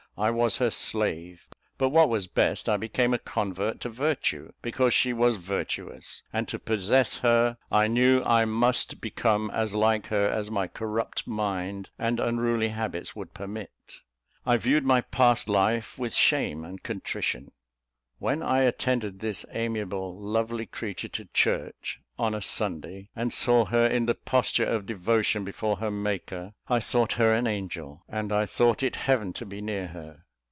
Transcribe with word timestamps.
I 0.17 0.29
was 0.29 0.57
her 0.57 0.69
slave: 0.69 1.47
but 1.79 1.89
what 1.89 2.09
was 2.09 2.27
best, 2.27 2.67
I 2.69 2.75
became 2.77 3.11
a 3.13 3.17
convert 3.17 3.79
to 3.79 3.89
virtue, 3.89 4.51
because 4.61 4.93
she 4.93 5.13
was 5.13 5.37
virtuous; 5.37 6.21
and 6.33 6.47
to 6.49 6.59
possess 6.59 7.19
her, 7.19 7.57
I 7.71 7.87
knew 7.87 8.21
I 8.25 8.43
must 8.45 8.99
become 9.01 9.49
as 9.51 9.73
like 9.73 10.07
her 10.07 10.27
as 10.29 10.51
my 10.51 10.67
corrupt 10.67 11.25
mind 11.25 11.89
and 11.97 12.19
unruly 12.19 12.67
habits 12.69 13.15
would 13.15 13.33
permit. 13.33 13.71
I 14.45 14.57
viewed 14.57 14.83
my 14.85 14.99
past 15.01 15.47
life 15.49 15.97
with 15.97 16.13
shame 16.13 16.65
and 16.65 16.83
contrition. 16.83 17.53
When 18.19 18.43
I 18.43 18.61
attended 18.61 19.19
this 19.19 19.45
amiable, 19.51 20.15
lovely 20.15 20.67
creature 20.67 21.07
to 21.07 21.25
church 21.33 22.01
on 22.19 22.35
a 22.35 22.41
Sunday, 22.41 23.09
and 23.15 23.33
saw 23.33 23.65
her 23.65 23.87
in 23.87 24.05
the 24.05 24.13
posture 24.13 24.65
of 24.65 24.85
devotion 24.85 25.43
before 25.43 25.77
her 25.77 25.89
Maker, 25.89 26.53
I 26.67 26.79
thought 26.81 27.13
her 27.13 27.33
an 27.33 27.47
angel, 27.47 28.03
and 28.07 28.31
I 28.31 28.45
thought 28.45 28.83
it 28.83 28.95
heaven 28.95 29.33
to 29.33 29.45
be 29.45 29.59
near 29.59 29.87
her. 29.87 30.23